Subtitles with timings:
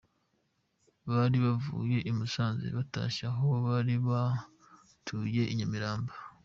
[1.09, 6.13] Bari bavuye i Musanze batashye aho bari batuye i Nyamirambo.